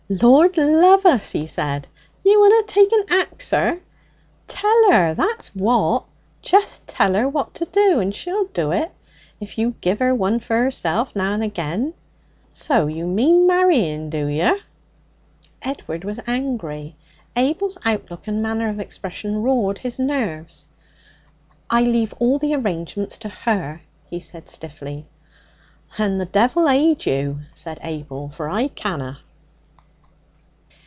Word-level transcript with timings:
'Lord 0.21 0.57
love 0.57 1.05
us!' 1.05 1.31
he 1.31 1.47
said. 1.47 1.87
'You 2.25 2.43
unna 2.43 2.63
take 2.67 2.91
and 2.91 3.05
ax 3.09 3.51
her? 3.51 3.79
Tell 4.45 4.91
her, 4.91 5.13
that's 5.13 5.55
what! 5.55 6.03
Just 6.41 6.85
tell 6.85 7.13
her 7.13 7.29
what 7.29 7.53
to 7.53 7.65
do, 7.67 8.01
and 8.01 8.13
she'll 8.13 8.43
do 8.47 8.73
it 8.73 8.91
if 9.39 9.57
you 9.57 9.73
give 9.79 9.99
her 9.99 10.13
one 10.13 10.41
for 10.41 10.61
herself 10.63 11.15
now 11.15 11.31
and 11.31 11.43
agen. 11.45 11.93
So 12.51 12.87
you 12.87 13.07
mean 13.07 13.47
marrying, 13.47 14.09
do 14.09 14.27
yer?' 14.27 14.59
Edward 15.61 16.03
was 16.03 16.19
angry. 16.27 16.97
Abel's 17.37 17.77
outlook 17.85 18.27
and 18.27 18.41
manner 18.43 18.67
of 18.67 18.81
expression 18.81 19.41
rawed 19.41 19.77
his 19.77 19.97
nerves. 19.97 20.67
'I 21.69 21.83
leave 21.83 22.13
all 22.19 22.37
the 22.37 22.53
arrangements 22.53 23.17
to 23.19 23.29
her,' 23.29 23.79
he 24.09 24.19
said 24.19 24.49
stiffly. 24.49 25.05
'Then 25.97 26.17
the 26.17 26.25
devil 26.25 26.67
aid 26.67 27.05
you,' 27.05 27.39
said 27.53 27.79
Abel, 27.81 28.27
'for 28.27 28.49
I 28.49 28.67
canna!' 28.67 29.19